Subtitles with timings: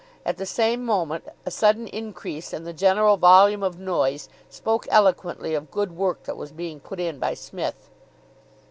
[0.25, 5.53] At the same moment a sudden increase in the general volume of noise spoke eloquently
[5.53, 7.91] of good work that was being put in by Psmith.